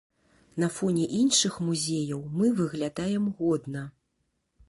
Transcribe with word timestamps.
На 0.61 0.69
фоне 0.77 1.03
іншых 1.17 1.59
музеяў 1.67 2.23
мы 2.39 2.51
выглядаем 2.61 3.27
годна! 3.43 3.87